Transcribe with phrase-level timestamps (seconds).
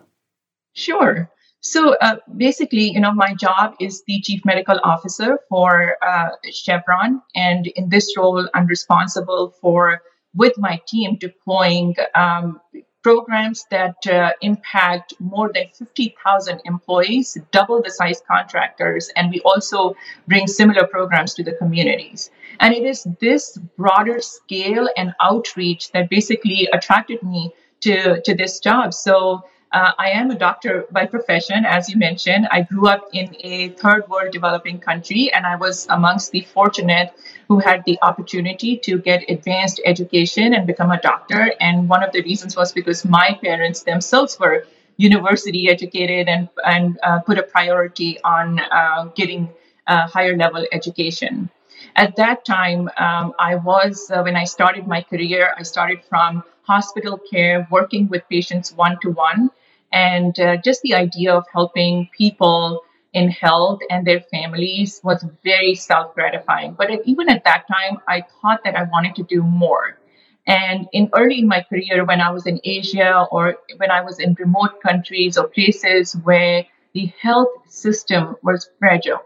[0.75, 1.29] Sure.
[1.61, 7.20] So uh, basically, you know, my job is the chief medical officer for uh, Chevron,
[7.34, 10.02] and in this role, I'm responsible for,
[10.34, 12.61] with my team, deploying um,
[13.02, 19.97] programs that uh, impact more than 50,000 employees, double the size contractors, and we also
[20.28, 22.30] bring similar programs to the communities.
[22.58, 28.61] And it is this broader scale and outreach that basically attracted me to, to this
[28.61, 28.92] job.
[28.92, 29.42] So
[29.73, 32.48] uh, I am a doctor by profession, as you mentioned.
[32.51, 37.13] I grew up in a third world developing country, and I was amongst the fortunate
[37.48, 41.53] who had the opportunity to get advanced education and become a doctor.
[41.61, 44.67] And one of the reasons was because my parents themselves were
[44.97, 49.48] university educated and, and uh, put a priority on uh, getting
[49.86, 51.51] higher level education.
[51.97, 56.45] At that time, um, I was, uh, when I started my career, I started from
[56.63, 59.51] hospital care, working with patients one to one.
[59.92, 65.74] And uh, just the idea of helping people in health and their families was very
[65.74, 66.74] self gratifying.
[66.74, 69.98] But even at that time, I thought that I wanted to do more.
[70.46, 74.18] And in early in my career, when I was in Asia or when I was
[74.18, 79.23] in remote countries or places where the health system was fragile,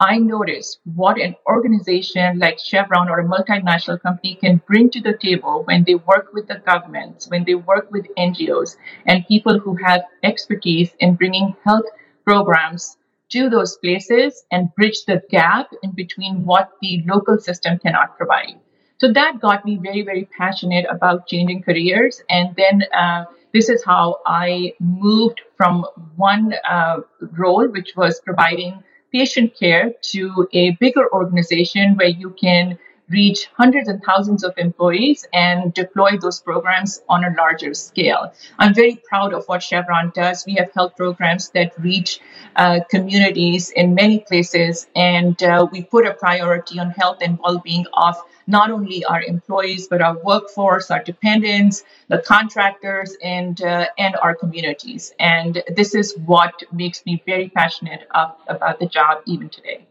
[0.00, 5.16] I noticed what an organization like Chevron or a multinational company can bring to the
[5.16, 9.74] table when they work with the governments, when they work with NGOs and people who
[9.76, 11.86] have expertise in bringing health
[12.26, 12.98] programs
[13.30, 18.60] to those places and bridge the gap in between what the local system cannot provide.
[18.98, 22.22] So that got me very, very passionate about changing careers.
[22.28, 23.24] And then uh,
[23.54, 25.86] this is how I moved from
[26.16, 28.82] one uh, role, which was providing
[29.16, 32.78] patient care to a bigger organization where you can
[33.08, 38.32] reach hundreds and thousands of employees and deploy those programs on a larger scale.
[38.58, 40.44] I'm very proud of what Chevron does.
[40.46, 42.20] We have health programs that reach
[42.56, 47.58] uh, communities in many places, and uh, we put a priority on health and well
[47.58, 48.16] being of
[48.46, 54.34] not only our employees, but our workforce, our dependents, the contractors, and, uh, and our
[54.34, 55.12] communities.
[55.18, 59.86] And this is what makes me very passionate of, about the job even today.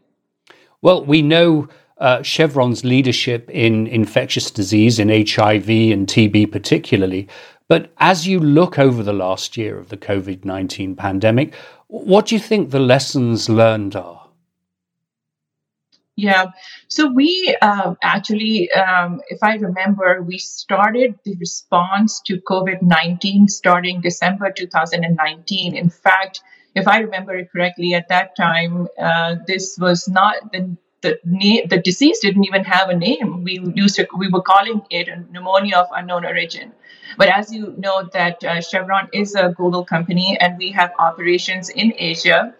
[0.82, 1.68] Well, we know
[1.98, 7.28] uh, Chevron's leadership in infectious disease, in HIV and TB particularly.
[7.68, 11.54] But as you look over the last year of the COVID 19 pandemic,
[11.88, 14.25] what do you think the lessons learned are?
[16.16, 16.46] Yeah.
[16.88, 23.48] So we um, actually, um, if I remember, we started the response to COVID 19
[23.48, 25.76] starting December 2019.
[25.76, 26.40] In fact,
[26.74, 31.68] if I remember it correctly, at that time, uh, this was not the the name,
[31.68, 33.44] the disease didn't even have a name.
[33.44, 36.72] We used to, we were calling it a pneumonia of unknown origin.
[37.18, 41.68] But as you know, that uh, Chevron is a global company, and we have operations
[41.68, 42.54] in Asia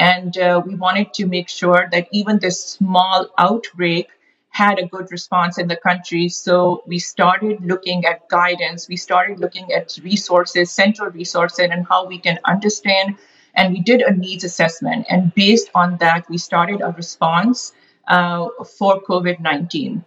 [0.00, 4.08] and uh, we wanted to make sure that even this small outbreak
[4.48, 6.30] had a good response in the country.
[6.30, 12.06] So we started looking at guidance, we started looking at resources, central resources, and how
[12.06, 13.16] we can understand.
[13.54, 15.06] And we did a needs assessment.
[15.10, 17.72] And based on that, we started a response
[18.08, 18.48] uh,
[18.78, 20.02] for COVID 19.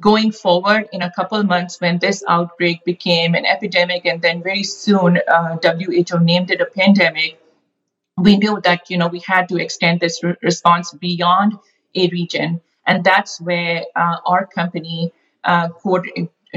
[0.00, 4.64] Going forward, in a couple months, when this outbreak became an epidemic, and then very
[4.64, 7.38] soon uh, WHO named it a pandemic,
[8.16, 11.58] we knew that you know we had to extend this re- response beyond
[11.94, 15.12] a region, and that's where uh, our company
[15.44, 16.02] uh, co-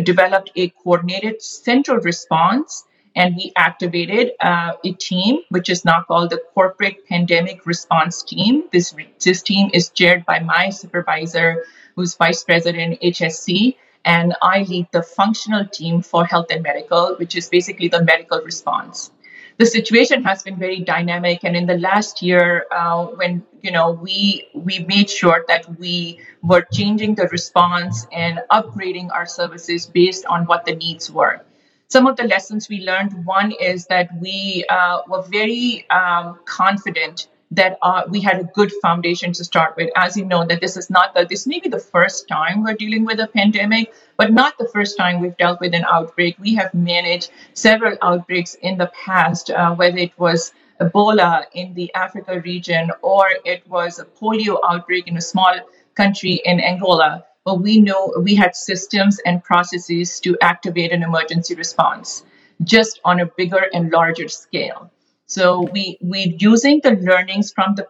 [0.03, 2.83] developed a coordinated central response
[3.15, 8.63] and we activated uh, a team which is now called the corporate pandemic response team.
[8.71, 8.93] This
[9.23, 11.63] this team is chaired by my supervisor
[11.95, 13.75] who's vice president hse
[14.05, 18.39] and i lead the functional team for health and medical which is basically the medical
[18.41, 19.11] response
[19.57, 21.43] the situation has been very dynamic.
[21.43, 26.19] And in the last year uh, when you know we we made sure that we
[26.43, 31.41] were changing the response and upgrading our services based on what the needs were.
[31.89, 37.27] Some of the lessons we learned one is that we uh, were very um, confident
[37.51, 39.89] that uh, we had a good foundation to start with.
[39.95, 42.73] As you know, that this is not the this may be the first time we're
[42.73, 46.37] dealing with a pandemic, but not the first time we've dealt with an outbreak.
[46.39, 51.93] We have managed several outbreaks in the past, uh, whether it was Ebola in the
[51.95, 55.55] Africa region or it was a polio outbreak in a small
[55.95, 61.55] country in Angola but we know we had systems and processes to activate an emergency
[61.55, 62.25] response
[62.61, 64.91] just on a bigger and larger scale.
[65.27, 67.85] So we we using the learnings from the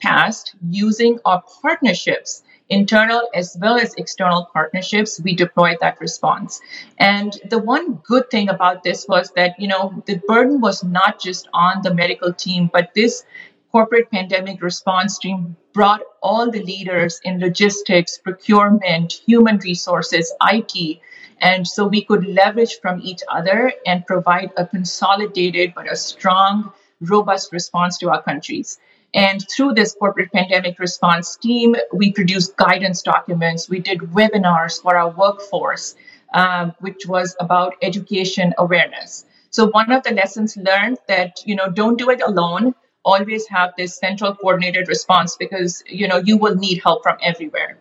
[0.00, 6.60] past, using our partnerships, internal as well as external partnerships, we deployed that response.
[6.96, 11.20] And the one good thing about this was that you know the burden was not
[11.20, 13.24] just on the medical team, but this
[13.72, 21.00] corporate pandemic response team brought all the leaders in logistics, procurement, human resources, IT.
[21.40, 26.72] And so we could leverage from each other and provide a consolidated but a strong,
[27.00, 28.78] robust response to our countries.
[29.14, 33.68] And through this corporate pandemic response team, we produced guidance documents.
[33.68, 35.94] We did webinars for our workforce,
[36.34, 39.24] um, which was about education awareness.
[39.50, 42.74] So one of the lessons learned that, you know, don't do it alone
[43.06, 47.78] always have this central coordinated response because you know you will need help from everywhere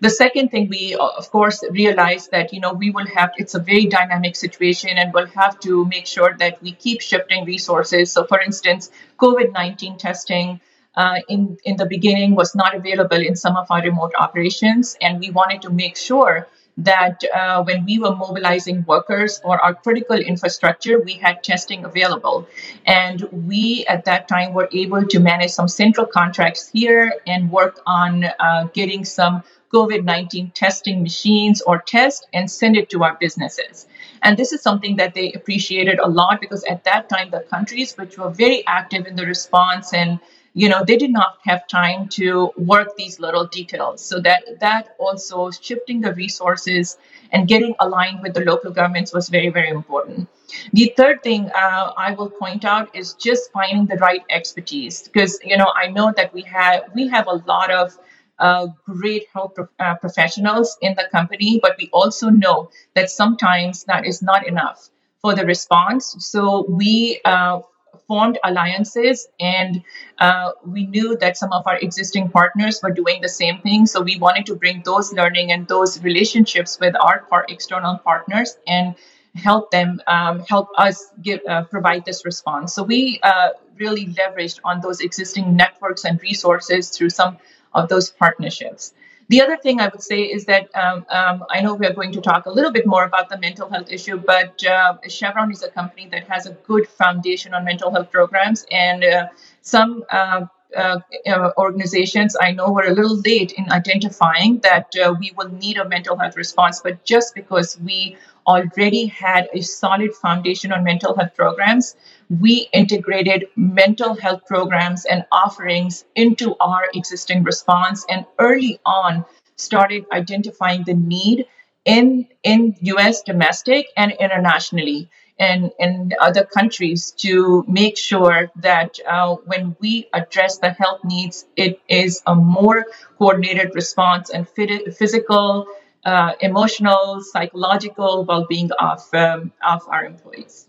[0.00, 3.58] the second thing we of course realize that you know we will have it's a
[3.58, 8.24] very dynamic situation and we'll have to make sure that we keep shifting resources so
[8.24, 10.60] for instance covid-19 testing
[10.96, 15.20] uh, in in the beginning was not available in some of our remote operations and
[15.20, 16.46] we wanted to make sure
[16.78, 22.46] that uh, when we were mobilizing workers for our critical infrastructure, we had testing available.
[22.84, 27.80] And we, at that time, were able to manage some central contracts here and work
[27.86, 29.42] on uh, getting some
[29.72, 33.86] COVID 19 testing machines or test and send it to our businesses.
[34.22, 37.94] And this is something that they appreciated a lot because at that time, the countries
[37.96, 40.18] which were very active in the response and
[40.56, 44.94] you know they did not have time to work these little details so that that
[44.98, 46.96] also shifting the resources
[47.30, 50.26] and getting aligned with the local governments was very very important
[50.72, 55.38] the third thing uh, i will point out is just finding the right expertise because
[55.44, 57.98] you know i know that we have we have a lot of
[58.38, 63.84] uh, great health pro- uh, professionals in the company but we also know that sometimes
[63.84, 64.90] that is not enough
[65.20, 66.14] for the response.
[66.20, 67.60] So we uh,
[68.06, 69.82] formed alliances and
[70.18, 73.86] uh, we knew that some of our existing partners were doing the same thing.
[73.86, 78.56] So we wanted to bring those learning and those relationships with our, our external partners
[78.66, 78.94] and
[79.34, 82.72] help them um, help us give uh, provide this response.
[82.74, 87.38] So we uh, really leveraged on those existing networks and resources through some
[87.76, 88.94] of those partnerships
[89.28, 92.12] the other thing I would say is that um, um, I know we are going
[92.12, 95.64] to talk a little bit more about the mental health issue, but uh, Chevron is
[95.64, 99.26] a company that has a good foundation on mental health programs, and uh,
[99.62, 105.14] some uh, uh, uh, organizations I know were a little late in identifying that uh,
[105.18, 106.80] we will need a mental health response.
[106.80, 108.16] But just because we
[108.46, 111.96] already had a solid foundation on mental health programs,
[112.28, 119.24] we integrated mental health programs and offerings into our existing response and early on
[119.56, 121.46] started identifying the need
[121.84, 129.36] in in US domestic and internationally and in other countries to make sure that uh,
[129.44, 132.86] when we address the health needs, it is a more
[133.18, 135.66] coordinated response and physical,
[136.06, 140.68] uh, emotional, psychological well-being of um, of our employees.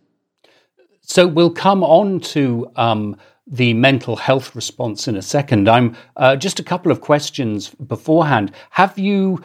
[1.01, 3.15] So we'll come on to um,
[3.45, 5.69] the mental health response in a second.
[5.69, 8.51] I'm uh, just a couple of questions beforehand.
[8.71, 9.41] Have you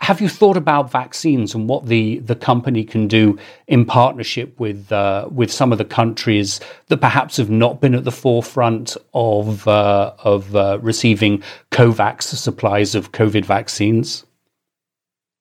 [0.00, 4.90] have you thought about vaccines and what the, the company can do in partnership with
[4.90, 9.68] uh, with some of the countries that perhaps have not been at the forefront of
[9.68, 14.24] uh, of uh, receiving COVAX supplies of COVID vaccines?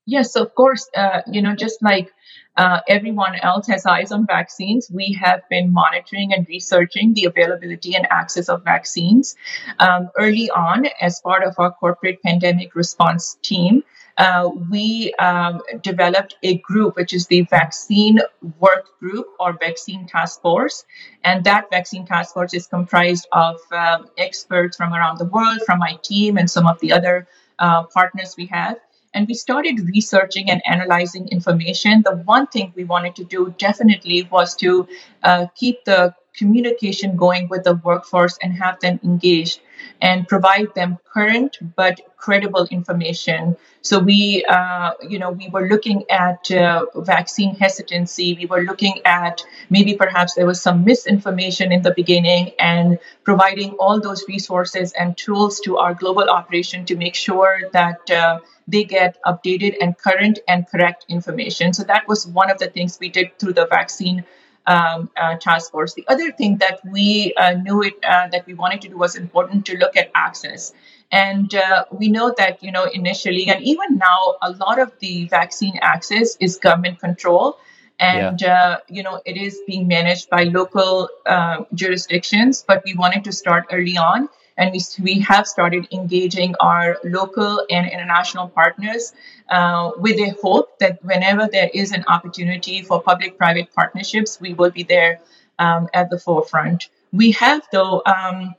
[0.05, 0.87] Yes, of course.
[0.95, 2.13] Uh, you know, just like
[2.57, 4.89] uh, everyone else has eyes on vaccines.
[4.91, 9.35] We have been monitoring and researching the availability and access of vaccines.
[9.79, 13.83] Um, early on, as part of our corporate pandemic response team,
[14.17, 18.19] uh, we um, developed a group, which is the Vaccine
[18.59, 20.85] Work Group or Vaccine Task Force.
[21.23, 25.79] And that Vaccine Task Force is comprised of um, experts from around the world, from
[25.79, 27.27] my team, and some of the other
[27.59, 28.77] uh, partners we have.
[29.15, 32.03] And we started researching and analyzing information.
[32.03, 34.87] The one thing we wanted to do definitely was to
[35.23, 39.61] uh, keep the communication going with the workforce and have them engaged
[40.01, 43.55] and provide them current but credible information.
[43.81, 48.35] So we, uh, you know, we were looking at uh, vaccine hesitancy.
[48.35, 53.71] We were looking at maybe perhaps there was some misinformation in the beginning, and providing
[53.73, 58.11] all those resources and tools to our global operation to make sure that.
[58.11, 61.73] Uh, they get updated and current and correct information.
[61.73, 64.23] So that was one of the things we did through the vaccine
[64.67, 65.93] um, uh, task force.
[65.93, 69.15] The other thing that we uh, knew it uh, that we wanted to do was
[69.15, 70.73] important to look at access.
[71.11, 75.27] And uh, we know that you know initially and even now a lot of the
[75.27, 77.59] vaccine access is government control,
[77.99, 78.55] and yeah.
[78.55, 82.65] Uh, you know it is being managed by local uh, jurisdictions.
[82.67, 87.65] But we wanted to start early on and we, we have started engaging our local
[87.69, 89.13] and international partners
[89.49, 94.53] uh, with a hope that whenever there is an opportunity for public private partnerships, we
[94.53, 95.19] will be there
[95.59, 96.89] um, at the forefront.
[97.11, 98.55] We have, though, um,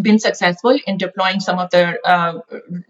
[0.00, 2.40] been successful in deploying some of the uh,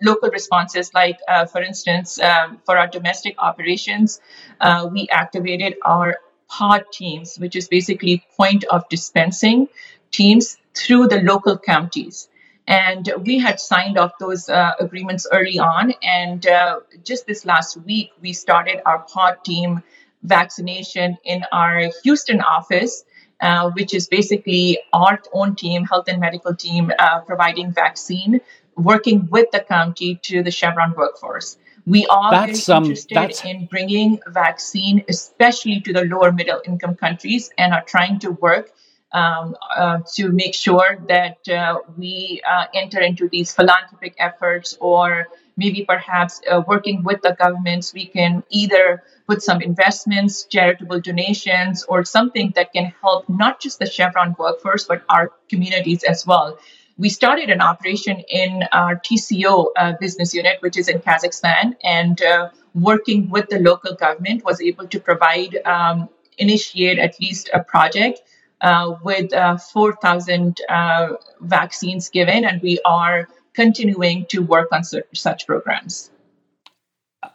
[0.03, 4.21] local responses, like, uh, for instance, um, for our domestic operations,
[4.61, 9.69] uh, we activated our pod teams, which is basically point of dispensing
[10.11, 12.29] teams through the local counties.
[12.67, 15.93] And we had signed off those uh, agreements early on.
[16.03, 19.83] And uh, just this last week, we started our pod team
[20.23, 23.05] vaccination in our Houston office.
[23.43, 28.39] Uh, which is basically our own team, health and medical team, uh, providing vaccine,
[28.77, 31.57] working with the county to the Chevron workforce.
[31.87, 36.97] We are that's, very um, interested in bringing vaccine, especially to the lower middle income
[36.97, 38.73] countries, and are trying to work
[39.13, 45.29] um, uh, to make sure that uh, we uh, enter into these philanthropic efforts or
[45.57, 51.85] maybe perhaps uh, working with the governments we can either put some investments charitable donations
[51.85, 56.59] or something that can help not just the chevron workforce but our communities as well.
[56.97, 62.23] We started an operation in our tco uh, business unit which is in kazakhstan and
[62.23, 67.63] uh, working with the local government was able to provide um, initiate at least a
[67.63, 68.21] project
[68.61, 71.09] uh, with uh, 4,000 uh,
[71.41, 76.11] vaccines given, and we are continuing to work on such programs.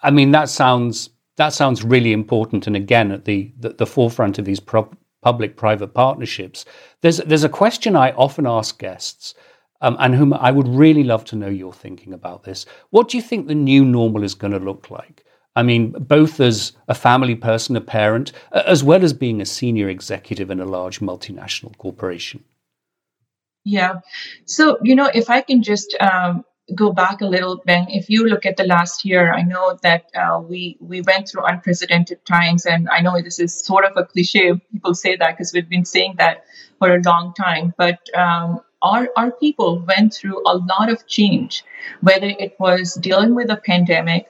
[0.02, 4.40] I mean, that sounds that sounds really important, and again, at the the, the forefront
[4.40, 4.90] of these pro-
[5.22, 6.66] public-private partnerships.
[7.02, 9.34] There's there's a question I often ask guests.
[9.82, 12.66] Um, and whom I would really love to know your thinking about this.
[12.92, 15.25] What do you think the new normal is going to look like?
[15.56, 19.88] I mean, both as a family person, a parent, as well as being a senior
[19.88, 22.44] executive in a large multinational corporation.
[23.64, 24.02] Yeah.
[24.46, 26.44] So, you know, if I can just um,
[26.76, 30.06] go back a little, Ben, if you look at the last year, I know that
[30.16, 34.06] uh, we we went through unprecedented times, and I know this is sort of a
[34.06, 34.54] cliche.
[34.72, 36.46] People say that because we've been saying that
[36.80, 41.64] for a long time, but um, our our people went through a lot of change,
[42.02, 44.28] whether it was dealing with a pandemic,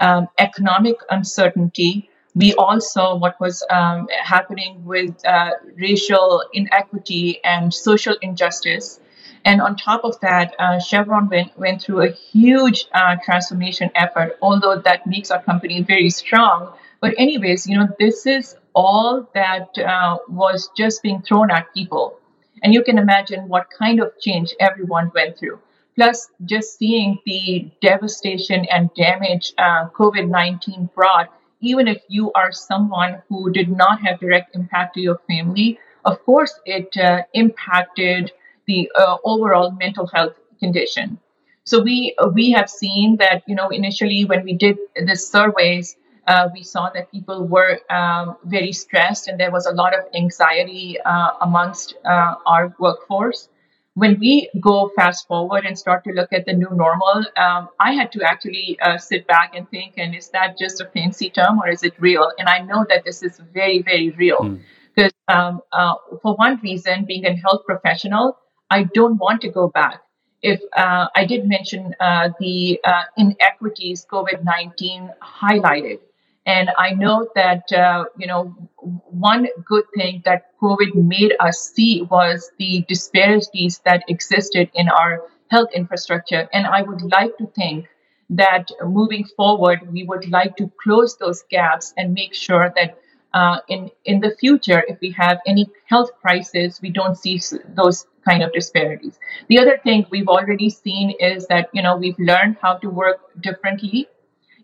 [0.00, 2.08] um, economic uncertainty.
[2.34, 9.00] We all saw what was um, happening with uh, racial inequity and social injustice.
[9.44, 14.38] And on top of that, uh, Chevron went, went through a huge uh, transformation effort,
[14.40, 16.72] although that makes our company very strong.
[17.00, 22.18] But, anyways, you know, this is all that uh, was just being thrown at people.
[22.62, 25.58] And you can imagine what kind of change everyone went through.
[25.94, 32.52] Plus, just seeing the devastation and damage uh, COVID 19 brought, even if you are
[32.52, 38.32] someone who did not have direct impact to your family, of course, it uh, impacted
[38.66, 41.18] the uh, overall mental health condition.
[41.64, 45.96] So we we have seen that you know initially when we did the surveys,
[46.26, 50.04] uh, we saw that people were um, very stressed and there was a lot of
[50.14, 53.48] anxiety uh, amongst uh, our workforce.
[53.94, 57.92] When we go fast forward and start to look at the new normal, um, I
[57.92, 61.60] had to actually uh, sit back and think, and is that just a fancy term
[61.60, 62.30] or is it real?
[62.38, 64.58] And I know that this is very, very real.
[64.94, 65.34] Because mm.
[65.34, 68.38] um, uh, for one reason, being a health professional,
[68.70, 70.00] I don't want to go back.
[70.40, 76.00] If uh, I did mention uh, the uh, inequities COVID 19 highlighted,
[76.46, 78.46] and I know that, uh, you know,
[78.76, 85.22] one good thing that COVID made us see was the disparities that existed in our
[85.50, 86.48] health infrastructure.
[86.52, 87.88] And I would like to think
[88.30, 92.98] that moving forward, we would like to close those gaps and make sure that
[93.34, 97.40] uh, in in the future, if we have any health crisis, we don't see
[97.74, 99.18] those kind of disparities.
[99.48, 103.20] The other thing we've already seen is that you know we've learned how to work
[103.40, 104.08] differently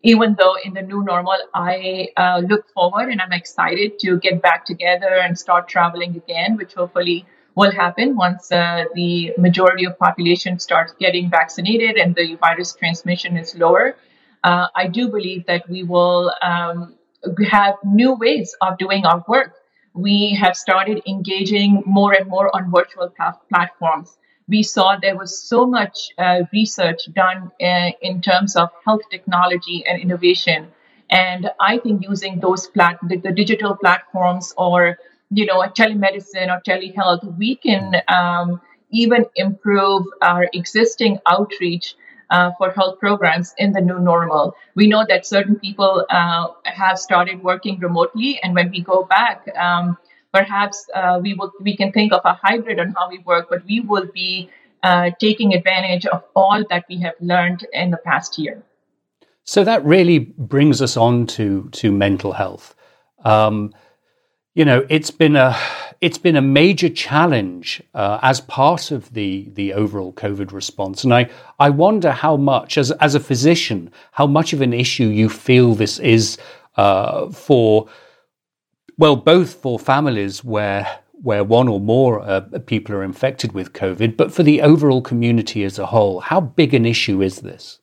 [0.02, 4.40] even though in the new normal, I uh, look forward and I'm excited to get
[4.42, 9.98] back together and start traveling again, which hopefully will happen once uh, the majority of
[9.98, 13.96] population starts getting vaccinated and the virus transmission is lower.
[14.44, 16.94] Uh, I do believe that we will um,
[17.50, 19.54] have new ways of doing our work.
[19.94, 23.12] We have started engaging more and more on virtual
[23.48, 24.16] platforms
[24.48, 29.84] we saw there was so much uh, research done uh, in terms of health technology
[29.86, 30.68] and innovation.
[31.10, 34.98] And I think using those plat- the, the digital platforms or
[35.30, 41.94] you know telemedicine or telehealth, we can um, even improve our existing outreach
[42.30, 44.54] uh, for health programs in the new normal.
[44.74, 49.46] We know that certain people uh, have started working remotely, and when we go back,
[49.56, 49.96] um,
[50.32, 53.64] perhaps uh, we will we can think of a hybrid on how we work, but
[53.64, 54.50] we will be
[54.82, 58.62] uh, taking advantage of all that we have learned in the past year.
[59.44, 62.74] So that really brings us on to to mental health.
[63.24, 63.72] Um,
[64.54, 65.56] you know, it's been a
[66.00, 71.14] it's been a major challenge uh, as part of the the overall COVID response, and
[71.14, 75.28] I I wonder how much, as as a physician, how much of an issue you
[75.28, 76.38] feel this is
[76.76, 77.88] uh, for
[78.98, 80.86] well, both for families where
[81.20, 85.64] where one or more uh, people are infected with COVID, but for the overall community
[85.64, 87.80] as a whole, how big an issue is this?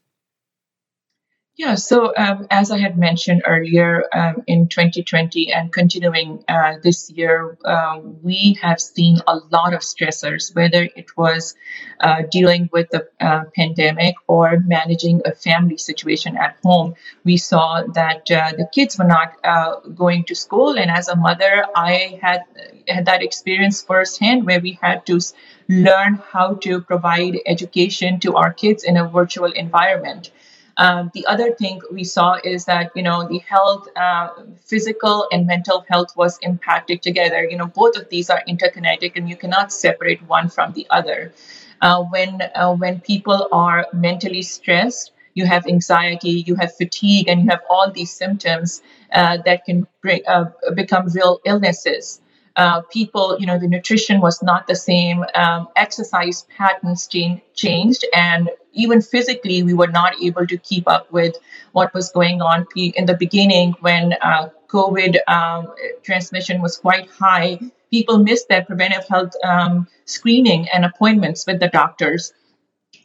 [1.58, 7.10] Yeah, so um, as I had mentioned earlier, um, in 2020 and continuing uh, this
[7.10, 11.56] year, um, we have seen a lot of stressors, whether it was
[12.02, 16.96] uh, dealing with the uh, pandemic or managing a family situation at home.
[17.24, 21.16] We saw that uh, the kids were not uh, going to school, and as a
[21.16, 22.42] mother, I had
[22.86, 25.22] had that experience firsthand where we had to
[25.70, 30.32] learn how to provide education to our kids in a virtual environment.
[30.78, 35.48] Um, the other thing we saw is that you know the health, uh, physical and
[35.48, 37.44] mental health was impacted together.
[37.50, 41.34] You know both of these are interconnected, and you cannot separate one from the other.
[41.82, 47.44] Uh, when uh, when people are mentally stressed, you have anxiety, you have fatigue, and
[47.44, 48.82] you have all these symptoms
[49.14, 52.22] uh, that can bring, uh, become real illnesses.
[52.56, 55.26] Uh, people, you know, the nutrition was not the same.
[55.36, 61.12] Um, exercise patterns change, changed, and even physically, we were not able to keep up
[61.12, 61.36] with
[61.72, 67.60] what was going on in the beginning when uh, COVID um, transmission was quite high.
[67.92, 72.34] People missed their preventive health um, screening and appointments with the doctors.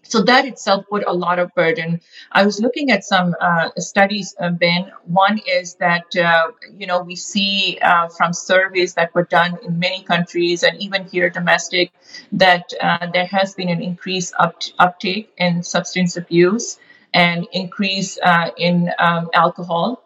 [0.02, 2.00] So that itself put a lot of burden.
[2.32, 4.90] I was looking at some uh, studies, uh, Ben.
[5.04, 9.78] One is that, uh, you know, we see uh, from surveys that were done in
[9.78, 11.92] many countries and even here domestic
[12.32, 16.78] that uh, there has been an increase up- uptake in substance abuse
[17.14, 20.02] and increase uh, in um, alcohol.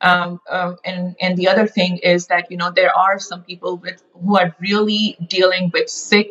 [0.00, 0.40] Um,
[0.84, 4.36] and and the other thing is that you know there are some people with who
[4.36, 6.28] are really dealing with sick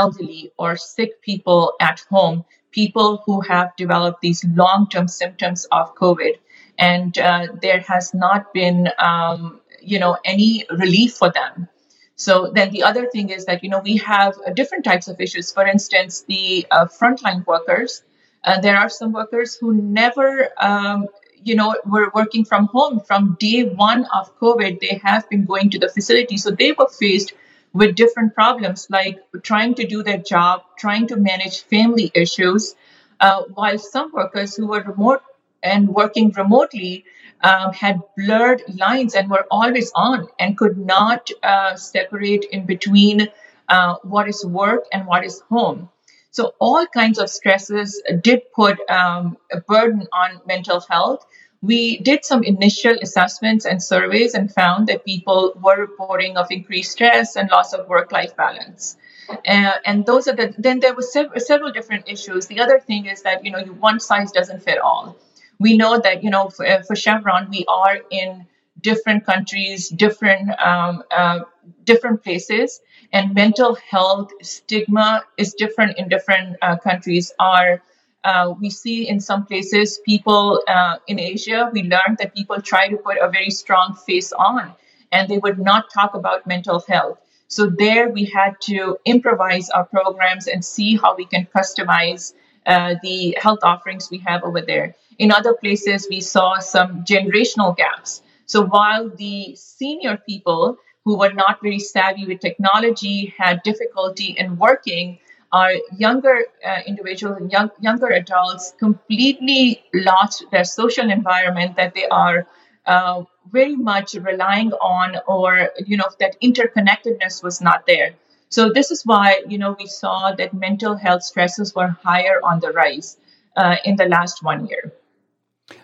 [0.00, 5.94] elderly or sick people at home, people who have developed these long term symptoms of
[6.02, 6.34] COVID.
[6.78, 9.60] And uh, there has not been, um,
[9.92, 11.68] you know, any relief for them.
[12.16, 15.20] So then the other thing is that, you know, we have uh, different types of
[15.20, 15.52] issues.
[15.52, 18.02] For instance, the uh, frontline workers,
[18.44, 21.08] uh, there are some workers who never, um,
[21.48, 24.80] you know, were working from home from day one of COVID.
[24.80, 26.36] They have been going to the facility.
[26.38, 27.32] So they were faced
[27.76, 32.74] with different problems like trying to do their job, trying to manage family issues,
[33.20, 35.22] uh, while some workers who were remote
[35.62, 37.04] and working remotely
[37.42, 43.28] um, had blurred lines and were always on and could not uh, separate in between
[43.68, 45.88] uh, what is work and what is home.
[46.30, 51.26] So, all kinds of stresses did put um, a burden on mental health
[51.62, 56.92] we did some initial assessments and surveys and found that people were reporting of increased
[56.92, 58.96] stress and loss of work life balance.
[59.28, 62.46] Uh, and those are the then there were sev- several different issues.
[62.46, 65.16] The other thing is that you know one size doesn't fit all.
[65.58, 68.46] We know that you know for, uh, for Chevron we are in
[68.80, 71.40] different countries, different um, uh,
[71.84, 72.80] different places,
[73.12, 77.32] and mental health stigma is different in different uh, countries.
[77.40, 77.82] Are
[78.26, 82.88] uh, we see in some places people uh, in Asia, we learned that people try
[82.88, 84.72] to put a very strong face on
[85.12, 87.18] and they would not talk about mental health.
[87.46, 92.34] So there we had to improvise our programs and see how we can customize
[92.66, 94.96] uh, the health offerings we have over there.
[95.18, 98.22] In other places, we saw some generational gaps.
[98.46, 104.56] So while the senior people who were not very savvy with technology had difficulty in
[104.56, 105.20] working,
[105.52, 112.06] our younger uh, individuals and young, younger adults completely lost their social environment that they
[112.06, 112.46] are
[112.86, 118.14] uh, very much relying on or you know that interconnectedness was not there.
[118.48, 122.60] So this is why you know we saw that mental health stresses were higher on
[122.60, 123.16] the rise
[123.56, 124.92] uh, in the last one year.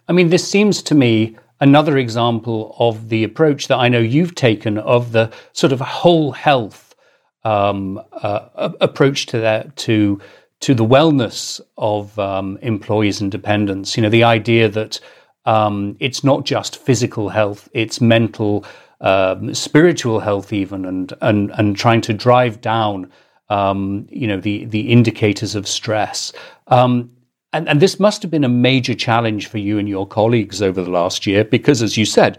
[0.08, 4.34] I mean this seems to me another example of the approach that i know you've
[4.34, 6.91] taken of the sort of whole health
[7.44, 10.20] um, uh, approach to that to
[10.60, 15.00] to the wellness of um, employees and dependents you know the idea that
[15.44, 18.64] um, it's not just physical health; it's mental,
[19.00, 23.10] um, spiritual health, even, and and and trying to drive down,
[23.48, 26.32] um, you know, the the indicators of stress.
[26.68, 27.10] Um,
[27.54, 30.82] and, and this must have been a major challenge for you and your colleagues over
[30.82, 32.38] the last year, because, as you said,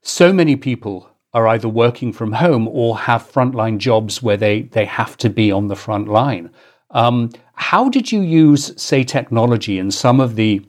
[0.00, 4.84] so many people are either working from home or have frontline jobs where they they
[4.84, 6.50] have to be on the front line.
[6.90, 10.64] Um, how did you use, say, technology and some of the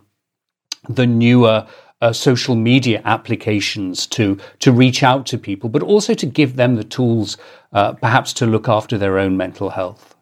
[0.89, 1.67] the newer
[2.01, 6.75] uh, social media applications to to reach out to people, but also to give them
[6.75, 7.38] the tools,
[7.73, 10.15] uh, perhaps to look after their own mental health.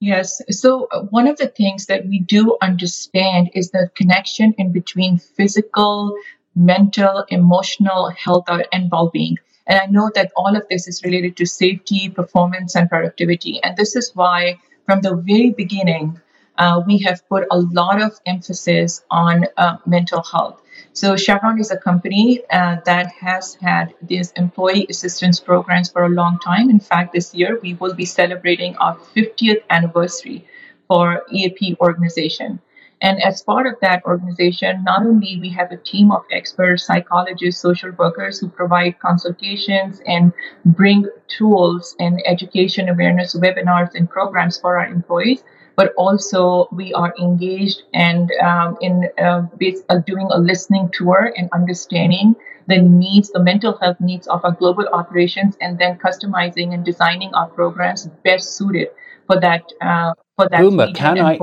[0.00, 0.42] Yes.
[0.50, 5.18] So uh, one of the things that we do understand is the connection in between
[5.18, 6.14] physical,
[6.54, 9.38] mental, emotional health and well-being.
[9.66, 13.60] And I know that all of this is related to safety, performance, and productivity.
[13.62, 16.20] And this is why, from the very beginning,
[16.58, 20.60] uh, we have put a lot of emphasis on uh, mental health.
[20.92, 26.08] So Chevron is a company uh, that has had these employee assistance programs for a
[26.08, 26.70] long time.
[26.70, 30.46] In fact, this year we will be celebrating our 50th anniversary
[30.86, 32.60] for EAP organization.
[33.02, 37.60] And as part of that organization, not only we have a team of experts, psychologists,
[37.60, 40.32] social workers who provide consultations and
[40.64, 45.44] bring tools and education awareness webinars and programs for our employees,
[45.76, 49.42] but also we are engaged and um, in uh,
[49.88, 52.34] uh, doing a listening tour and understanding
[52.66, 57.34] the needs, the mental health needs of our global operations, and then customizing and designing
[57.34, 58.88] our programs best suited
[59.26, 59.64] for that.
[59.80, 60.60] Uh, for that.
[60.60, 61.38] Huma, can I?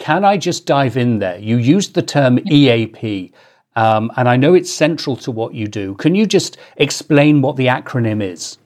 [0.00, 1.38] Can I just dive in there?
[1.38, 3.32] You used the term EAP,
[3.76, 5.94] um, and I know it's central to what you do.
[5.96, 8.56] Can you just explain what the acronym is?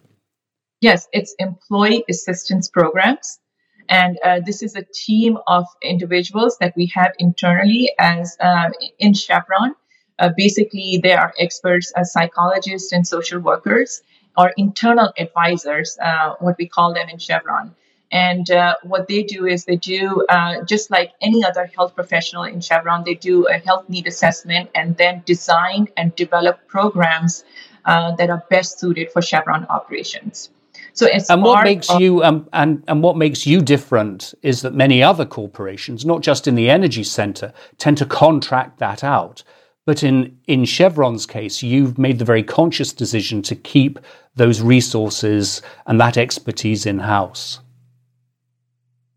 [0.81, 3.41] Yes, it's Employee Assistance Programs.
[3.89, 8.71] And uh, this is a team of individuals that we have internally as uh,
[9.01, 9.75] in Chevron.
[10.21, 14.03] Uh, basically, they are experts as psychologists and social workers
[14.37, 17.75] or internal advisors, uh, what we call them in Chevron.
[18.13, 22.45] And uh, what they do is they do, uh, just like any other health professional
[22.45, 27.45] in Chevron, they do a health need assessment and then design and develop programs
[27.85, 30.51] that are best suited for Chevron operations.
[30.95, 34.75] So and what makes of- you um, and and what makes you different is that
[34.75, 39.43] many other corporations, not just in the energy sector, tend to contract that out.
[39.87, 43.99] But in, in Chevron's case, you've made the very conscious decision to keep
[44.35, 47.61] those resources and that expertise in house.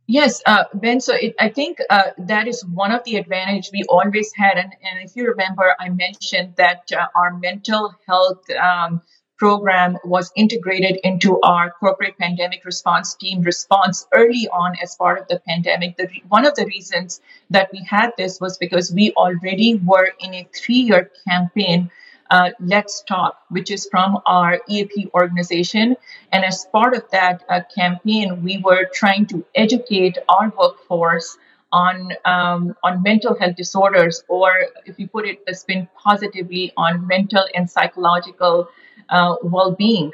[0.08, 1.02] Yes, uh, Ben.
[1.02, 4.74] So it, I think uh, that is one of the advantage we always had, and,
[4.82, 9.02] and if you remember, I mentioned that uh, our mental health um,
[9.38, 15.28] program was integrated into our corporate pandemic response team response early on as part of
[15.28, 15.98] the pandemic.
[15.98, 20.34] The, one of the reasons that we had this was because we already were in
[20.34, 21.92] a three year campaign.
[22.30, 25.96] Uh, Let's Talk, which is from our EAP organization.
[26.32, 31.38] And as part of that uh, campaign, we were trying to educate our workforce
[31.72, 34.52] on um, on mental health disorders, or
[34.86, 38.70] if you put it a spin positively, on mental and psychological
[39.10, 40.12] uh, well-being.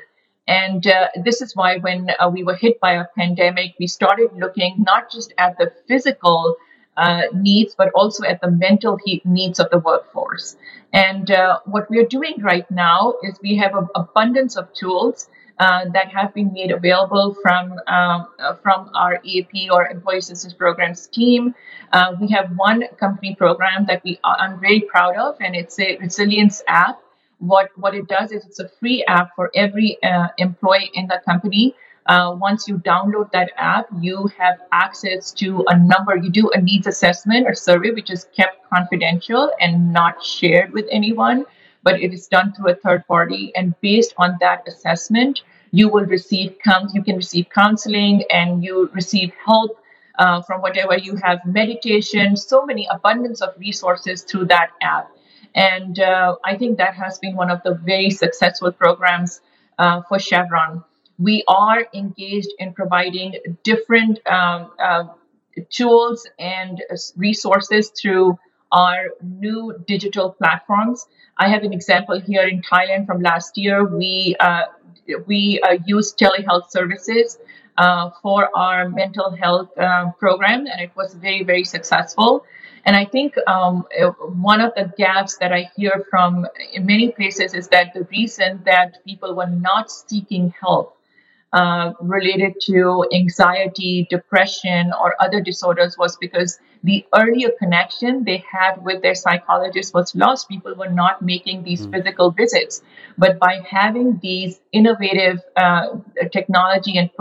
[0.47, 4.31] And uh, this is why when uh, we were hit by a pandemic, we started
[4.35, 6.57] looking not just at the physical
[6.97, 10.55] uh, needs, but also at the mental needs of the workforce.
[10.91, 15.27] And uh, what we are doing right now is we have an abundance of tools
[15.59, 20.53] uh, that have been made available from um, uh, from our EAP or Employee Assistance
[20.53, 21.53] Programs team.
[21.91, 25.97] Uh, we have one company program that we I'm very proud of, and it's a
[25.97, 26.99] resilience app.
[27.39, 31.21] What what it does is it's a free app for every uh, employee in the
[31.25, 31.75] company.
[32.05, 36.17] Uh, once you download that app, you have access to a number.
[36.17, 40.85] You do a needs assessment or survey, which is kept confidential and not shared with
[40.91, 41.45] anyone
[41.85, 43.51] but it is done through a third party.
[43.55, 45.41] And based on that assessment,
[45.73, 46.55] you will receive
[46.93, 49.77] you can receive counseling and you receive help
[50.19, 55.09] uh, from whatever you have meditation so many abundance of resources through that app
[55.55, 59.41] and uh, i think that has been one of the very successful programs
[59.79, 60.83] uh, for chevron
[61.19, 65.05] we are engaged in providing different um, uh,
[65.69, 66.81] tools and
[67.15, 68.37] resources through
[68.71, 71.07] our new digital platforms.
[71.37, 73.85] I have an example here in Thailand from last year.
[73.85, 74.63] We uh,
[75.27, 77.37] we uh, use telehealth services
[77.77, 82.45] uh, for our mental health uh, program, and it was very very successful.
[82.85, 83.85] And I think um,
[84.19, 88.61] one of the gaps that I hear from in many places is that the reason
[88.65, 90.97] that people were not seeking help
[91.53, 98.83] uh, related to anxiety, depression, or other disorders was because the earlier connection they had
[98.83, 100.49] with their psychologist was lost.
[100.49, 101.91] People were not making these mm.
[101.91, 102.81] physical visits.
[103.19, 105.89] But by having these innovative uh,
[106.31, 107.11] technology and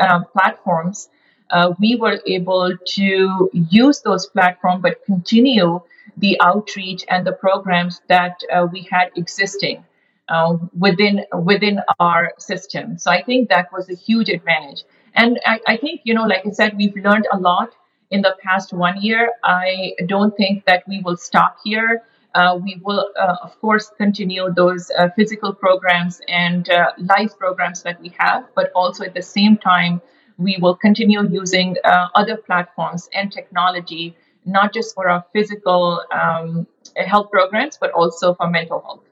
[0.00, 1.10] uh, platforms,
[1.50, 5.80] uh, we were able to use those platforms but continue
[6.16, 9.84] the outreach and the programs that uh, we had existing
[10.28, 12.98] uh, within within our system.
[12.98, 14.84] So I think that was a huge advantage.
[15.14, 17.70] And I, I, think you know, like I said, we've learned a lot
[18.10, 19.32] in the past one year.
[19.42, 22.02] I don't think that we will stop here.
[22.34, 27.82] Uh, we will, uh, of course, continue those uh, physical programs and uh, live programs
[27.82, 30.00] that we have, but also at the same time,
[30.36, 34.14] we will continue using uh, other platforms and technology,
[34.44, 39.07] not just for our physical um, health programs, but also for mental health.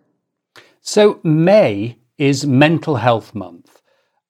[0.88, 3.82] So, May is Mental Health Month.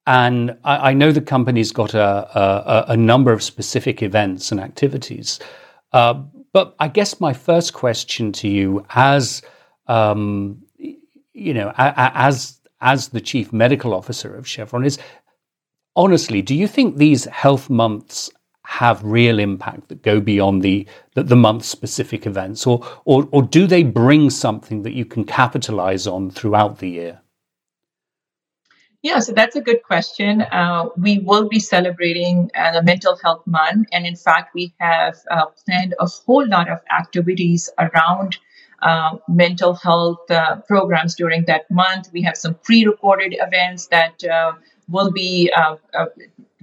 [0.06, 4.58] And I, I know the company's got a, a, a, number of specific events and
[4.58, 5.38] activities.
[5.92, 6.14] Uh,
[6.54, 9.42] but I guess my first question to you, as
[9.86, 14.98] um, you know, as as the chief medical officer of Chevron, is
[15.94, 18.30] honestly, do you think these health months
[18.66, 23.42] have real impact that go beyond the the, the month specific events, or, or or
[23.42, 27.20] do they bring something that you can capitalize on throughout the year?
[29.02, 30.42] Yeah, so that's a good question.
[30.42, 35.46] Uh, we will be celebrating uh, Mental Health Month, and in fact, we have uh,
[35.64, 38.36] planned a whole lot of activities around
[38.82, 42.10] uh, mental health uh, programs during that month.
[42.12, 44.52] We have some pre-recorded events that uh,
[44.88, 45.52] will be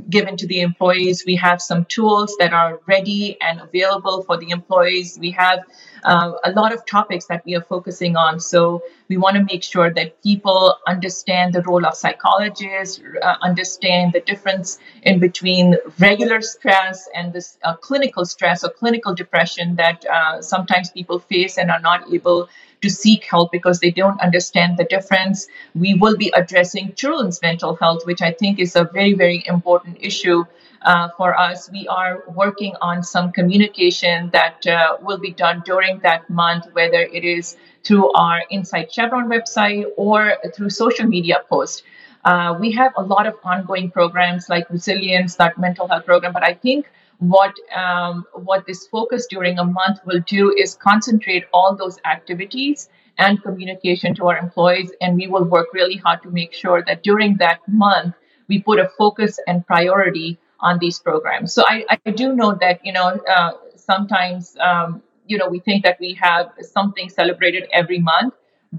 [0.10, 1.24] given to the employees.
[1.26, 5.18] We have some tools that are ready and available for the employees.
[5.20, 5.60] We have
[6.04, 8.39] uh, a lot of topics that we are focusing on.
[8.39, 14.13] So we want to make sure that people understand the role of psychologists, uh, understand
[14.13, 20.06] the difference in between regular stress and this uh, clinical stress or clinical depression that
[20.06, 22.50] uh, sometimes people face and are not able
[22.84, 25.48] to seek help because they don't understand the difference.
[25.74, 29.98] We will be addressing children's mental health, which I think is a very, very important
[30.02, 30.43] issue
[30.82, 31.72] uh, for us.
[31.72, 37.00] We are working on some communication that uh, will be done during that month, whether
[37.00, 41.84] it is through our Inside Chevron website or through social media posts.
[42.26, 46.43] Uh, we have a lot of ongoing programs like resilience, that mental health program, but
[46.43, 46.89] I think
[47.29, 52.89] what um, what this focus during a month will do is concentrate all those activities
[53.17, 57.03] and communication to our employees and we will work really hard to make sure that
[57.03, 58.15] during that month
[58.49, 61.53] we put a focus and priority on these programs.
[61.53, 65.83] So i, I do know that you know uh, sometimes um, you know we think
[65.86, 68.33] that we have something celebrated every month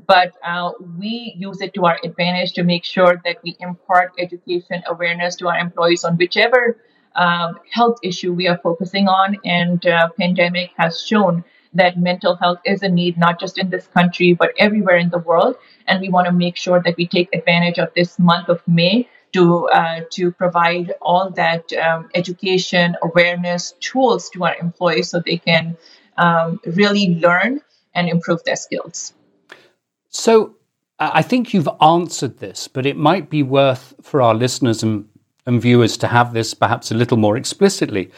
[0.08, 4.82] but uh, we use it to our advantage to make sure that we impart education
[4.88, 6.76] awareness to our employees on whichever
[7.16, 9.36] um, health issue we are focusing on.
[9.44, 13.88] And uh, pandemic has shown that mental health is a need not just in this
[13.88, 15.56] country but everywhere in the world.
[15.86, 19.08] And we want to make sure that we take advantage of this month of May
[19.32, 25.38] to uh, to provide all that um, education, awareness, tools to our employees so they
[25.38, 25.76] can
[26.16, 27.60] um, really learn
[27.94, 29.12] and improve their skills.
[30.08, 30.56] So.
[31.00, 35.08] I think you've answered this, but it might be worth for our listeners and
[35.46, 38.10] and viewers to have this perhaps a little more explicitly.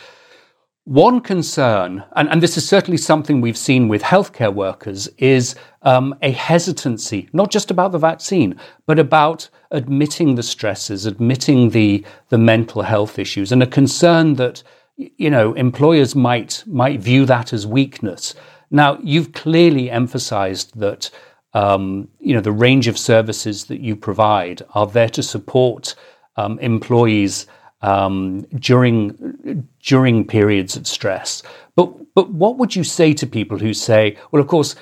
[0.85, 6.15] One concern, and, and, this is certainly something we've seen with healthcare workers, is um,
[6.23, 8.55] a hesitancy, not just about the vaccine,
[8.87, 14.63] but about admitting the stresses, admitting the, the mental health issues, and a concern that
[14.97, 18.37] you know employers might might view that as weakness.
[18.71, 21.11] Now, you've clearly emphasized that
[21.53, 25.97] um, you know the range of services that you provide are there to support
[26.37, 27.47] um, employees
[27.83, 31.43] um, during during periods of stress.
[31.75, 34.75] But but what would you say to people who say, well, of course,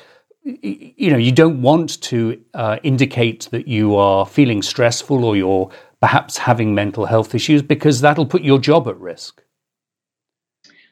[0.45, 5.71] you know, you don't want to uh, indicate that you are feeling stressful or you're
[6.01, 9.43] perhaps having mental health issues because that'll put your job at risk.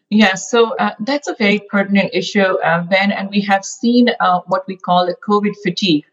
[0.08, 4.40] Yeah, so uh, that's a very pertinent issue, uh, Ben, and we have seen uh,
[4.46, 6.04] what we call a COVID fatigue.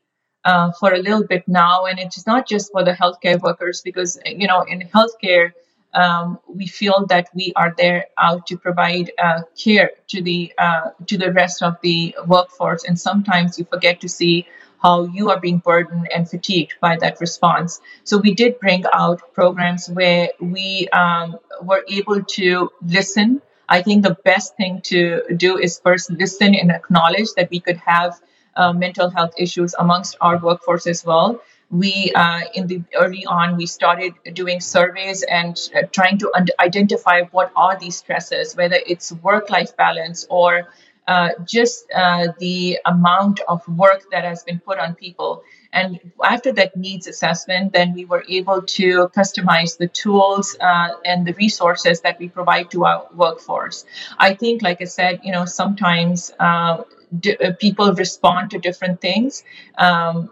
[0.45, 4.17] Uh, for a little bit now, and it's not just for the healthcare workers because
[4.25, 5.51] you know in healthcare
[5.93, 10.91] um, we feel that we are there out to provide uh, care to the uh,
[11.07, 14.47] to the rest of the workforce, and sometimes you forget to see
[14.81, 17.81] how you are being burdened and fatigued by that response.
[18.05, 23.41] So we did bring out programs where we um, were able to listen.
[23.67, 27.77] I think the best thing to do is first listen and acknowledge that we could
[27.77, 28.19] have
[28.59, 31.41] uh, mental health issues amongst our workforce as well.
[31.71, 36.47] We uh, in the early on we started doing surveys and uh, trying to un-
[36.59, 40.69] identify what are these stresses whether it's work life balance or
[41.07, 45.43] uh, just uh, the amount of work that has been put on people.
[45.73, 51.25] And after that needs assessment then we were able to customize the tools uh, and
[51.25, 53.85] the resources that we provide to our workforce.
[54.17, 56.83] I think like i said you know sometimes uh,
[57.17, 59.43] d- people respond to different things
[59.77, 60.29] um,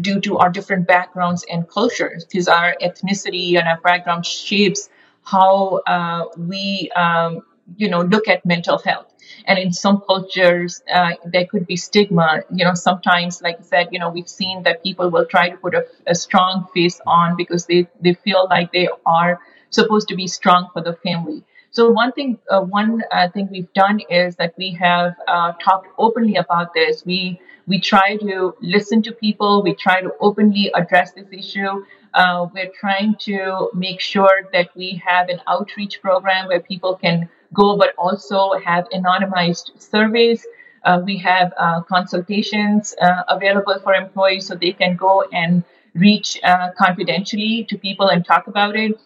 [0.00, 4.88] due to our different backgrounds and cultures, because our ethnicity and our background shapes
[5.24, 7.42] how uh, we, um,
[7.76, 9.12] you know, look at mental health.
[9.44, 12.40] And in some cultures, uh, there could be stigma.
[12.54, 15.56] You know, sometimes, like I said, you know, we've seen that people will try to
[15.56, 20.16] put a, a strong face on because they, they feel like they are supposed to
[20.16, 21.44] be strong for the family.
[21.70, 25.88] So one thing, uh, one uh, thing we've done is that we have uh, talked
[25.98, 27.04] openly about this.
[27.04, 29.62] We we try to listen to people.
[29.62, 31.84] We try to openly address this issue.
[32.14, 37.28] Uh, we're trying to make sure that we have an outreach program where people can
[37.52, 40.46] go, but also have anonymized surveys.
[40.84, 42.94] Uh, we have uh, consultations
[43.28, 45.62] available for employees so they can go and
[45.94, 46.40] reach
[46.78, 48.98] confidentially to people and talk about it.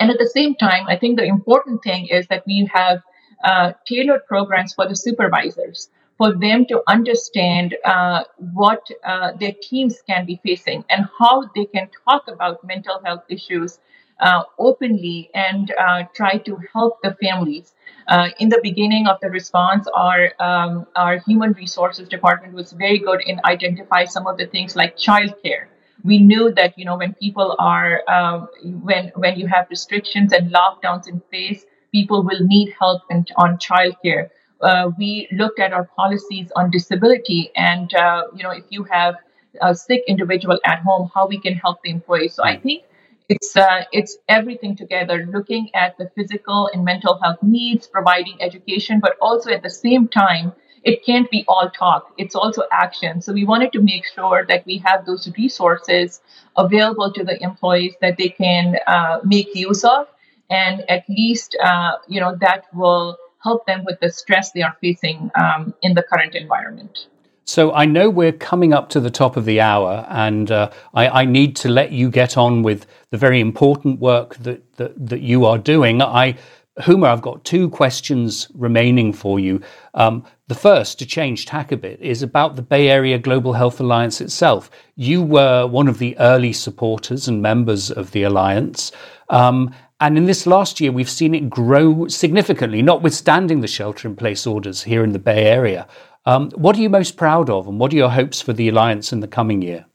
[0.00, 3.02] And at the same time, I think the important thing is that we have
[3.44, 10.00] uh, tailored programs for the supervisors for them to understand uh, what uh, their teams
[10.08, 13.78] can be facing and how they can talk about mental health issues
[14.20, 17.74] uh, openly and uh, try to help the families.
[18.08, 22.98] Uh, in the beginning of the response, our um, our human resources department was very
[22.98, 25.66] good in identify some of the things like childcare.
[26.04, 28.48] We knew that you know when people are um,
[28.82, 33.58] when when you have restrictions and lockdowns in place, people will need help in, on
[33.58, 34.30] childcare.
[34.60, 39.16] Uh, we looked at our policies on disability and uh, you know if you have
[39.62, 42.84] a sick individual at home how we can help the employee so i think
[43.28, 49.00] it's uh, it's everything together looking at the physical and mental health needs providing education
[49.00, 50.52] but also at the same time
[50.90, 54.64] it can't be all talk it's also action so we wanted to make sure that
[54.66, 56.20] we have those resources
[56.56, 60.06] available to the employees that they can uh, make use of
[60.50, 64.76] and at least uh, you know that will help them with the stress they are
[64.80, 67.06] facing um, in the current environment.
[67.44, 71.08] So I know we're coming up to the top of the hour, and uh, I,
[71.20, 75.20] I, need to let you get on with the very important work that that, that
[75.20, 76.02] you are doing.
[76.02, 76.36] I,
[76.80, 79.62] Huma, I've got two questions remaining for you.
[79.94, 83.80] Um, the first, to change tack a bit, is about the Bay Area Global Health
[83.80, 84.70] Alliance itself.
[84.94, 88.92] You were one of the early supporters and members of the alliance.
[89.30, 94.14] Um, and in this last year, we've seen it grow significantly, notwithstanding the shelter in
[94.14, 95.88] place orders here in the Bay Area.
[96.26, 99.14] Um, what are you most proud of, and what are your hopes for the Alliance
[99.14, 99.86] in the coming year?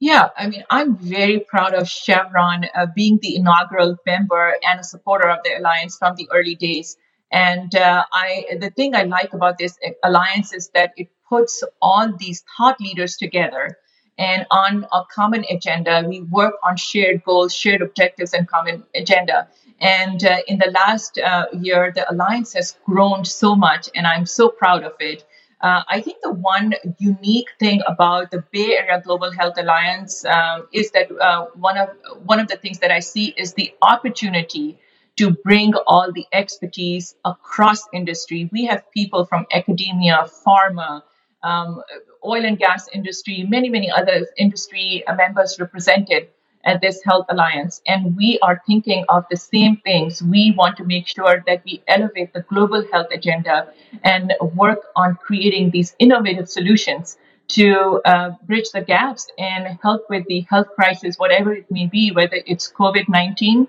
[0.00, 4.84] Yeah, I mean, I'm very proud of Chevron uh, being the inaugural member and a
[4.84, 6.96] supporter of the Alliance from the early days.
[7.30, 12.12] And uh, I, the thing I like about this alliance is that it puts all
[12.18, 13.78] these thought leaders together
[14.18, 16.04] and on a common agenda.
[16.08, 19.48] We work on shared goals, shared objectives, and common agenda.
[19.80, 24.26] And uh, in the last uh, year, the alliance has grown so much, and I'm
[24.26, 25.24] so proud of it.
[25.60, 30.66] Uh, I think the one unique thing about the Bay Area Global Health Alliance um,
[30.72, 31.90] is that uh, one of
[32.24, 34.78] one of the things that I see is the opportunity
[35.16, 38.48] to bring all the expertise across industry.
[38.50, 41.02] We have people from academia, pharma,
[41.42, 41.82] um,
[42.24, 46.28] oil and gas industry, many, many other industry members represented
[46.64, 47.80] at this health alliance.
[47.86, 50.22] And we are thinking of the same things.
[50.22, 53.72] We want to make sure that we elevate the global health agenda
[54.04, 57.16] and work on creating these innovative solutions
[57.48, 62.12] to uh, bridge the gaps and help with the health crisis, whatever it may be,
[62.12, 63.66] whether it's COVID 19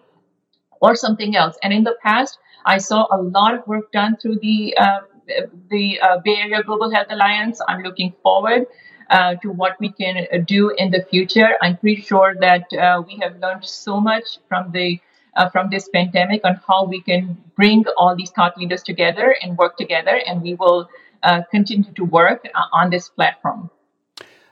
[0.82, 1.58] or something else.
[1.64, 5.00] And in the past, I saw a lot of work done through the uh,
[5.70, 7.62] the uh, Bay Area Global Health Alliance.
[7.68, 8.68] I'm looking forward
[9.12, 11.58] uh, to what we can uh, do in the future.
[11.62, 15.00] I'm pretty sure that uh, we have learned so much from the
[15.36, 19.58] uh, from this pandemic on how we can bring all these thought leaders together and
[19.58, 20.90] work together, and we will
[21.24, 23.70] uh, continue to work on this platform.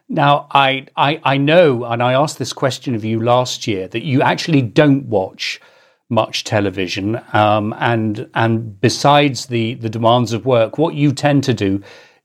[0.08, 4.04] Now, I, I I know, and I asked this question of you last year that
[4.04, 5.62] you actually don't watch
[6.10, 11.54] much television, um, and and besides the the demands of work, what you tend to
[11.54, 11.82] do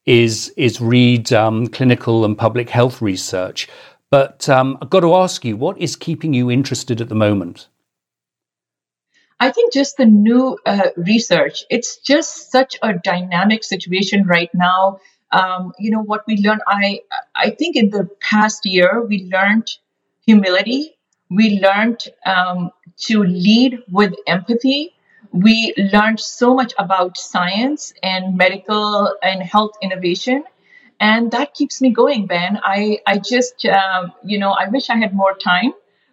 [0.07, 3.69] is is read um, clinical and public health research.
[4.11, 7.69] But um, I've got to ask you, what is keeping you interested at the moment?
[9.41, 11.65] I think just the new uh, research.
[11.71, 15.01] It's just such a dynamic situation right now.
[15.33, 16.63] Um, you know what we learned.
[16.69, 17.01] I
[17.35, 19.69] I think in the past year we learned
[20.25, 20.97] humility.
[21.31, 22.71] We learned um,
[23.07, 24.95] to lead with empathy
[25.35, 30.45] we learned so much about science and medical and health innovation
[31.01, 32.59] and that keeps me going ben.
[32.63, 35.73] I i just uh, you know i wish i had more time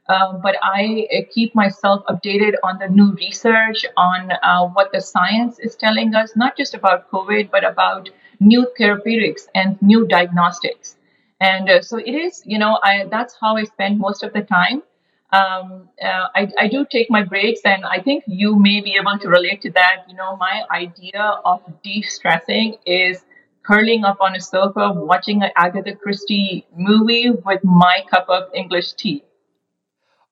[0.10, 5.02] uh, but i uh, keep myself updated on the new research on uh, what the
[5.02, 8.10] science is telling us not just about covid but about
[8.40, 10.96] new therapeutics and new diagnostics.
[11.40, 14.42] And uh, so it is you know i that's how i spend most of the
[14.42, 14.84] time
[15.32, 19.18] um, uh, I, I do take my breaks, and I think you may be able
[19.20, 20.06] to relate to that.
[20.10, 23.24] You know, my idea of de stressing is
[23.64, 28.94] curling up on a sofa, watching an Agatha Christie movie with my cup of English
[28.94, 29.24] tea.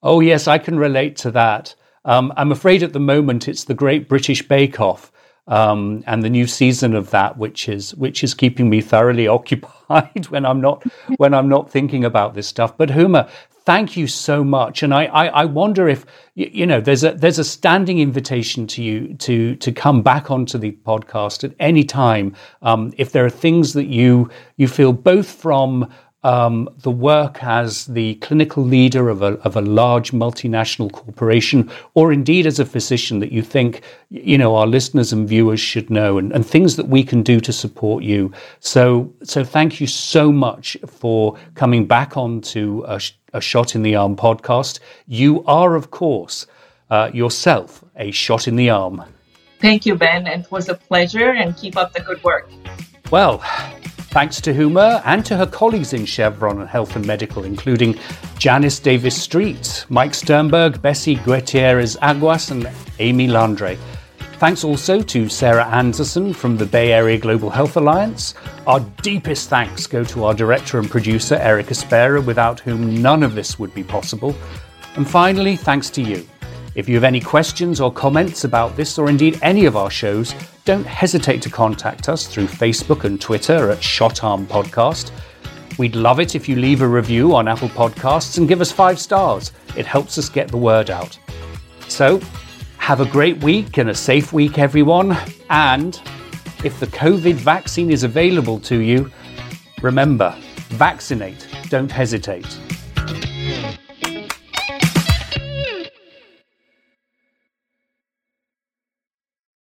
[0.03, 1.75] Oh, yes, I can relate to that.
[2.05, 5.11] Um, I'm afraid at the moment it's the Great British Bake Off.
[5.47, 10.27] Um, and the new season of that, which is which is keeping me thoroughly occupied
[10.27, 10.83] when I'm not
[11.17, 12.77] when I'm not thinking about this stuff.
[12.77, 13.27] But Huma,
[13.69, 14.81] thank you so much.
[14.81, 16.03] And I, I, I, wonder if
[16.33, 20.57] you know there's a there's a standing invitation to you to to come back onto
[20.57, 25.29] the podcast at any time um, if there are things that you you feel both
[25.29, 25.87] from
[26.23, 32.11] um, the work as the clinical leader of a, of a large multinational corporation, or
[32.11, 36.17] indeed as a physician that you think, you know, our listeners and viewers should know,
[36.17, 38.33] and, and things that we can do to support you.
[38.59, 42.99] So, so thank you so much for coming back onto a,
[43.33, 44.79] a Shot in the Arm podcast.
[45.07, 46.47] You are, of course,
[46.89, 49.03] uh, yourself a shot in the arm.
[49.59, 50.25] Thank you, Ben.
[50.25, 52.49] It was a pleasure, and keep up the good work.
[53.11, 53.43] Well,
[54.11, 57.95] Thanks to Huma and to her colleagues in Chevron and Health and Medical, including
[58.39, 62.67] Janice Davis Street, Mike Sternberg, Bessie Gutierrez Aguas, and
[62.97, 63.77] Amy Landre.
[64.39, 68.35] Thanks also to Sarah Anderson from the Bay Area Global Health Alliance.
[68.67, 73.35] Our deepest thanks go to our director and producer, Eric Espera, without whom none of
[73.35, 74.33] this would be possible.
[74.95, 76.25] And finally, thanks to you.
[76.73, 80.33] If you have any questions or comments about this or indeed any of our shows,
[80.63, 85.11] don't hesitate to contact us through Facebook and Twitter at Shotarm Podcast.
[85.77, 89.01] We'd love it if you leave a review on Apple Podcasts and give us five
[89.01, 89.51] stars.
[89.75, 91.19] It helps us get the word out.
[91.89, 92.21] So,
[92.89, 95.15] have a great week and a safe week, everyone.
[95.51, 96.01] And
[96.63, 99.11] if the COVID vaccine is available to you,
[99.83, 100.35] remember
[100.69, 102.47] vaccinate, don't hesitate.